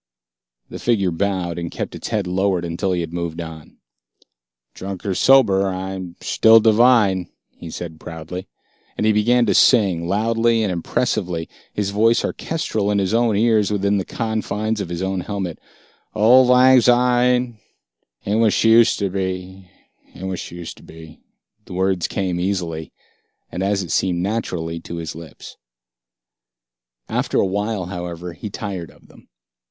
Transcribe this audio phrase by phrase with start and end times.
[0.69, 3.77] The figure bowed, and kept its head lowered until he had moved on.
[4.73, 8.47] "Drunk or sober, I'm shtill divine," he said proudly.
[8.97, 13.69] And he began to sing, loudly and impressively, his voice orchestral in his own ears
[13.69, 15.59] within the confines of the helmet.
[16.15, 17.59] "Ould Lang Shyne,
[18.23, 19.69] she ain't what she ushed to be,
[20.15, 21.19] ain't what she ushed to be"
[21.65, 22.91] The words came easily,
[23.51, 25.57] and as it seemed, naturally to his lips.
[27.07, 29.27] After awhile, however, he tired of them.